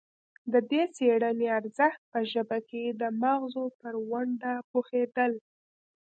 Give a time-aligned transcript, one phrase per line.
[0.51, 5.49] د دې څیړنې ارزښت په ژبه کې د مغزو پر ونډه پوهیدل دي